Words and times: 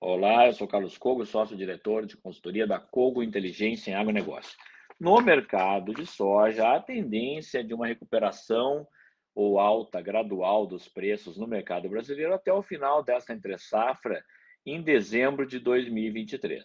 Olá, 0.00 0.46
eu 0.46 0.52
sou 0.52 0.68
Carlos 0.68 0.96
Cogo, 0.96 1.26
sócio-diretor 1.26 2.06
de 2.06 2.16
consultoria 2.16 2.68
da 2.68 2.78
Cogo 2.78 3.20
Inteligência 3.20 3.90
em 3.90 3.94
Agronegócio. 3.94 4.56
No 4.98 5.20
mercado 5.20 5.92
de 5.92 6.06
soja, 6.06 6.72
a 6.72 6.80
tendência 6.80 7.64
de 7.64 7.74
uma 7.74 7.88
recuperação 7.88 8.86
ou 9.34 9.58
alta 9.58 10.00
gradual 10.00 10.68
dos 10.68 10.86
preços 10.88 11.36
no 11.36 11.48
mercado 11.48 11.88
brasileiro 11.88 12.32
até 12.32 12.52
o 12.52 12.62
final 12.62 13.02
desta 13.02 13.32
entre-safra, 13.32 14.24
em 14.64 14.80
dezembro 14.80 15.44
de 15.44 15.58
2023. 15.58 16.64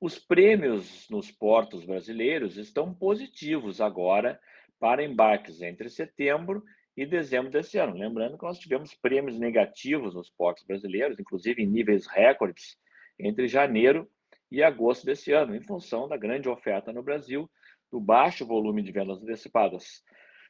Os 0.00 0.18
prêmios 0.18 1.06
nos 1.10 1.30
portos 1.30 1.84
brasileiros 1.84 2.56
estão 2.56 2.94
positivos 2.94 3.82
agora 3.82 4.40
para 4.78 5.04
embarques 5.04 5.60
entre 5.60 5.90
setembro 5.90 6.64
e 6.96 7.06
dezembro 7.06 7.50
desse 7.50 7.78
ano. 7.78 7.96
Lembrando 7.96 8.36
que 8.36 8.44
nós 8.44 8.58
tivemos 8.58 8.94
prêmios 8.94 9.38
negativos 9.38 10.14
nos 10.14 10.30
portos 10.30 10.64
brasileiros, 10.64 11.18
inclusive 11.18 11.62
em 11.62 11.66
níveis 11.66 12.06
recordes, 12.06 12.76
entre 13.18 13.48
janeiro 13.48 14.10
e 14.50 14.62
agosto 14.62 15.04
desse 15.04 15.32
ano, 15.32 15.54
em 15.54 15.60
função 15.60 16.08
da 16.08 16.16
grande 16.16 16.48
oferta 16.48 16.92
no 16.92 17.02
Brasil, 17.02 17.50
do 17.90 18.00
baixo 18.00 18.46
volume 18.46 18.82
de 18.82 18.92
vendas 18.92 19.22
antecipadas 19.22 20.02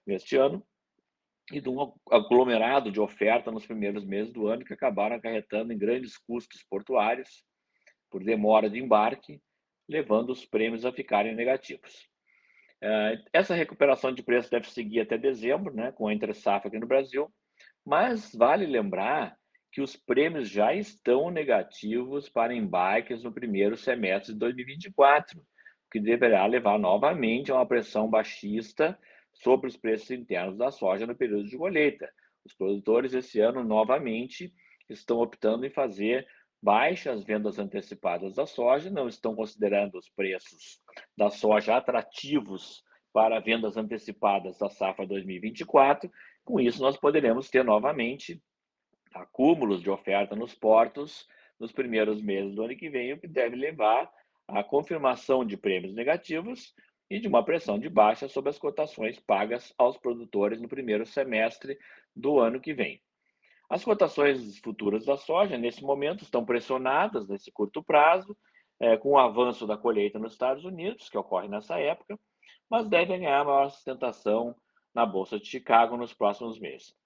neste 0.07 0.37
ano 0.37 0.65
e 1.53 1.61
de 1.61 1.69
um 1.69 1.93
aglomerado 2.11 2.91
de 2.91 3.01
oferta 3.01 3.51
nos 3.51 3.67
primeiros 3.67 4.05
meses 4.05 4.33
do 4.33 4.47
ano 4.47 4.65
que 4.65 4.73
acabaram 4.73 5.17
acarretando 5.17 5.73
em 5.73 5.79
grandes 5.79 6.17
custos 6.17 6.63
portuários 6.63 7.45
por 8.11 8.23
demora 8.23 8.69
de 8.69 8.79
embarque, 8.79 9.41
levando 9.89 10.31
os 10.31 10.45
prêmios 10.45 10.85
a 10.85 10.93
ficarem 10.93 11.35
negativos. 11.35 12.10
Eh, 12.83 13.19
essa 13.33 13.55
recuperação 13.55 14.13
de 14.13 14.23
preço 14.23 14.51
deve 14.51 14.71
seguir 14.71 15.01
até 15.01 15.19
dezembro, 15.19 15.75
né, 15.75 15.93
com 15.93 16.09
a 16.09 16.15
entre 16.15 16.33
safra 16.33 16.69
aqui 16.69 16.79
no 16.79 16.87
Brasil, 16.87 17.31
mas 17.85 18.35
vale 18.35 18.67
lembrar 18.67 19.37
que 19.73 19.81
os 19.81 19.97
prêmios 19.97 20.49
já 20.49 20.75
estão 20.75 21.31
negativos 21.31 22.29
para 22.29 22.55
embarques 22.55 23.23
no 23.23 23.33
primeiro 23.33 23.77
semestre 23.77 24.33
de 24.33 24.39
2024, 24.39 25.39
o 25.39 25.45
que 25.93 26.01
deverá 26.01 26.45
levar 26.47 26.79
novamente 26.79 27.53
a 27.53 27.57
uma 27.57 27.67
pressão 27.67 28.09
baixista 28.09 28.99
sobre 29.33 29.69
os 29.69 29.77
preços 29.77 30.11
internos 30.11 30.57
da 30.57 30.71
soja 30.71 31.07
no 31.07 31.15
período 31.15 31.45
de 31.45 31.57
colheita. 31.57 32.11
Os 32.45 32.55
produtores 32.55 33.15
esse 33.15 33.41
ano 33.41 33.63
novamente 33.63 34.53
estão 34.89 35.21
optando 35.21 35.65
em 35.65 35.71
fazer 35.71 36.27
baixas 36.63 37.25
vendas 37.25 37.59
antecipadas 37.59 38.35
da 38.35 38.47
soja, 38.47 38.91
não 38.91 39.09
estão 39.09 39.35
considerando 39.35 39.97
os 39.97 40.09
preços 40.11 40.81
da 41.17 41.31
soja 41.31 41.77
atrativos 41.77 42.83
para 43.13 43.41
vendas 43.41 43.77
antecipadas 43.77 44.59
da 44.59 44.69
safra 44.69 45.07
2024. 45.07 46.11
Com 46.45 46.61
isso, 46.61 46.83
nós 46.83 46.97
poderemos 46.97 47.49
ter 47.49 47.65
novamente 47.65 48.41
acúmulos 49.15 49.83
de 49.83 49.91
oferta 49.91 50.37
nos 50.37 50.55
portos 50.55 51.27
nos 51.59 51.73
primeiros 51.73 52.23
meses 52.23 52.55
do 52.55 52.63
ano 52.63 52.77
que 52.77 52.89
vem, 52.89 53.13
o 53.13 53.21
que 53.21 53.29
deve 53.29 53.57
levar 53.57 54.11
à 54.49 54.63
confirmação 54.65 55.45
de 55.45 55.57
prêmios 55.57 55.95
negativos 55.95 56.75
e 57.11 57.19
de 57.19 57.29
uma 57.29 57.45
pressão 57.45 57.79
de 57.79 57.89
baixa 57.89 58.29
sobre 58.29 58.51
as 58.51 58.59
cotações 58.59 59.19
pagas 59.19 59.75
aos 59.77 59.99
produtores 59.99 60.61
no 60.61 60.69
primeiro 60.69 61.05
semestre 61.05 61.77
do 62.15 62.39
ano 62.39 62.61
que 62.61 62.73
vem. 62.73 63.03
As 63.71 63.85
cotações 63.85 64.59
futuras 64.59 65.07
da 65.07 65.17
soja, 65.17 65.57
nesse 65.57 65.85
momento, 65.85 66.25
estão 66.25 66.45
pressionadas 66.45 67.29
nesse 67.29 67.53
curto 67.53 67.81
prazo, 67.81 68.37
é, 68.81 68.97
com 68.97 69.11
o 69.11 69.19
avanço 69.19 69.65
da 69.65 69.77
colheita 69.77 70.19
nos 70.19 70.33
Estados 70.33 70.65
Unidos, 70.65 71.09
que 71.09 71.17
ocorre 71.17 71.47
nessa 71.47 71.79
época, 71.79 72.19
mas 72.69 72.89
devem 72.89 73.21
ganhar 73.21 73.45
maior 73.45 73.71
sustentação 73.71 74.57
na 74.93 75.07
Bolsa 75.07 75.39
de 75.39 75.47
Chicago 75.47 75.97
nos 75.97 76.13
próximos 76.13 76.59
meses. 76.59 76.97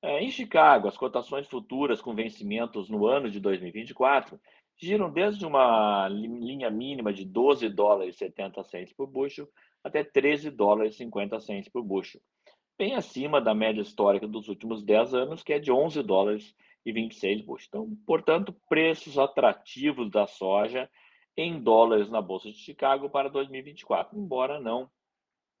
É, 0.00 0.22
em 0.22 0.30
Chicago, 0.30 0.86
as 0.86 0.96
cotações 0.96 1.48
futuras 1.48 2.00
com 2.00 2.14
vencimentos 2.14 2.88
no 2.88 3.04
ano 3.04 3.28
de 3.28 3.40
2024 3.40 4.38
giram 4.80 5.10
desde 5.10 5.44
uma 5.44 6.08
linha 6.08 6.70
mínima 6.70 7.12
de 7.12 7.24
12 7.24 7.68
dólares 7.68 8.14
e 8.14 8.18
70 8.18 8.62
centes 8.62 8.94
por 8.94 9.08
bushel 9.08 9.48
até 9.82 10.04
13 10.04 10.50
dólares 10.50 10.94
e 10.94 10.98
50 10.98 11.40
centes 11.40 11.68
por 11.68 11.82
bushel, 11.82 12.20
bem 12.82 12.96
acima 12.96 13.40
da 13.40 13.54
média 13.54 13.80
histórica 13.80 14.26
dos 14.26 14.48
últimos 14.48 14.82
10 14.82 15.14
anos, 15.14 15.44
que 15.44 15.52
é 15.52 15.60
de 15.60 15.70
11 15.70 16.02
dólares 16.02 16.52
e 16.84 16.90
26 16.90 17.42
bushel. 17.42 17.68
Então, 17.68 17.96
portanto, 18.04 18.52
preços 18.68 19.16
atrativos 19.16 20.10
da 20.10 20.26
soja 20.26 20.90
em 21.36 21.62
dólares 21.62 22.10
na 22.10 22.20
Bolsa 22.20 22.50
de 22.50 22.58
Chicago 22.58 23.08
para 23.08 23.30
2024, 23.30 24.18
embora 24.18 24.58
não 24.58 24.90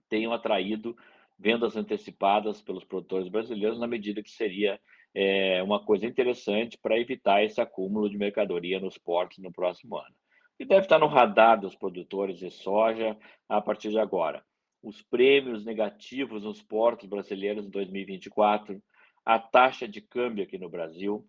tenham 0.08 0.32
atraído 0.32 0.96
vendas 1.38 1.76
antecipadas 1.76 2.60
pelos 2.60 2.82
produtores 2.82 3.28
brasileiros, 3.28 3.78
na 3.78 3.86
medida 3.86 4.20
que 4.20 4.30
seria 4.32 4.80
é, 5.14 5.62
uma 5.62 5.78
coisa 5.78 6.04
interessante 6.04 6.76
para 6.76 6.98
evitar 6.98 7.44
esse 7.44 7.60
acúmulo 7.60 8.10
de 8.10 8.18
mercadoria 8.18 8.80
nos 8.80 8.98
portos 8.98 9.38
no 9.38 9.52
próximo 9.52 9.96
ano. 9.96 10.16
E 10.58 10.64
deve 10.64 10.86
estar 10.86 10.98
no 10.98 11.06
radar 11.06 11.60
dos 11.60 11.76
produtores 11.76 12.40
de 12.40 12.50
soja 12.50 13.16
a 13.48 13.60
partir 13.60 13.90
de 13.90 14.00
agora 14.00 14.44
os 14.82 15.00
prêmios 15.02 15.64
negativos 15.64 16.42
nos 16.42 16.60
portos 16.60 17.08
brasileiros 17.08 17.66
em 17.66 17.70
2024, 17.70 18.82
a 19.24 19.38
taxa 19.38 19.86
de 19.86 20.00
câmbio 20.00 20.44
aqui 20.44 20.58
no 20.58 20.68
Brasil 20.68 21.24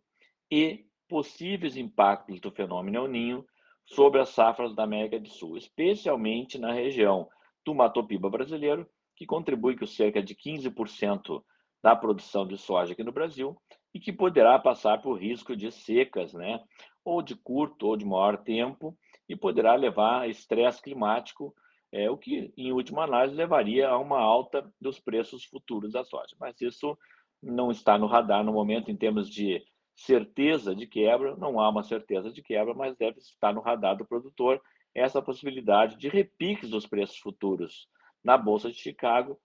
e 0.51 0.85
possíveis 1.07 1.77
impactos 1.77 2.39
do 2.39 2.51
fenômeno 2.51 2.97
El 2.97 3.07
Ninho 3.07 3.45
sobre 3.85 4.19
as 4.19 4.29
safras 4.29 4.73
da 4.73 4.83
América 4.83 5.19
do 5.19 5.29
Sul, 5.29 5.57
especialmente 5.57 6.57
na 6.57 6.73
região 6.73 7.29
do 7.65 7.75
Mato 7.75 8.03
Piba 8.03 8.29
brasileiro, 8.29 8.87
que 9.15 9.25
contribui 9.25 9.77
com 9.77 9.85
cerca 9.85 10.23
de 10.23 10.33
15% 10.33 11.43
da 11.83 11.95
produção 11.95 12.47
de 12.47 12.57
soja 12.57 12.93
aqui 12.93 13.03
no 13.03 13.11
Brasil 13.11 13.55
e 13.93 13.99
que 13.99 14.11
poderá 14.11 14.57
passar 14.57 15.01
por 15.01 15.19
risco 15.21 15.55
de 15.55 15.71
secas, 15.71 16.33
né, 16.33 16.59
ou 17.05 17.21
de 17.21 17.35
curto 17.35 17.87
ou 17.87 17.97
de 17.97 18.05
maior 18.05 18.37
tempo, 18.37 18.97
e 19.29 19.35
poderá 19.35 19.75
levar 19.75 20.21
a 20.21 20.27
estresse 20.27 20.81
climático 20.81 21.53
é, 21.93 22.09
o 22.09 22.17
que, 22.17 22.51
em 22.57 22.71
última 22.71 23.03
análise, 23.03 23.35
levaria 23.35 23.87
a 23.87 23.99
uma 23.99 24.19
alta 24.19 24.67
dos 24.81 24.99
preços 24.99 25.45
futuros 25.45 25.93
da 25.93 26.03
soja. 26.03 26.35
Mas 26.39 26.59
isso 26.59 26.97
não 27.41 27.69
está 27.69 27.99
no 27.99 28.07
radar 28.07 28.43
no 28.43 28.51
momento, 28.51 28.89
em 28.89 28.97
termos 28.97 29.29
de 29.29 29.63
certeza 29.95 30.75
de 30.75 30.87
quebra, 30.87 31.35
não 31.37 31.59
há 31.59 31.69
uma 31.69 31.83
certeza 31.83 32.31
de 32.31 32.41
quebra, 32.41 32.73
mas 32.73 32.97
deve 32.97 33.19
estar 33.19 33.53
no 33.53 33.61
radar 33.61 33.95
do 33.95 34.07
produtor 34.07 34.59
essa 34.95 35.21
possibilidade 35.21 35.95
de 35.97 36.09
repiques 36.09 36.67
dos 36.67 36.87
preços 36.87 37.17
futuros 37.19 37.87
na 38.23 38.37
Bolsa 38.37 38.71
de 38.71 38.77
Chicago, 38.77 39.39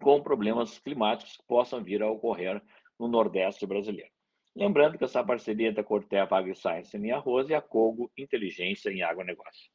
com 0.00 0.22
problemas 0.22 0.78
climáticos 0.78 1.36
que 1.36 1.46
possam 1.46 1.84
vir 1.84 2.02
a 2.02 2.10
ocorrer 2.10 2.62
no 2.98 3.08
Nordeste 3.08 3.66
brasileiro. 3.66 4.10
Lembrando 4.56 4.96
que 4.96 5.04
essa 5.04 5.22
parceria 5.22 5.68
entre 5.68 5.82
a 5.82 5.84
Corteva 5.84 6.38
AgriScience 6.38 6.96
em 6.96 7.10
arroz 7.10 7.50
e 7.50 7.54
a 7.54 7.60
Cogo 7.60 8.10
Inteligência 8.16 8.90
em 8.90 9.02
agronegócio. 9.02 9.62